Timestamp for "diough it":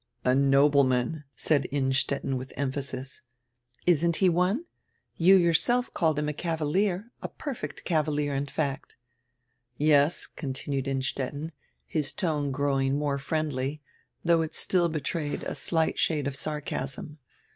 14.25-14.55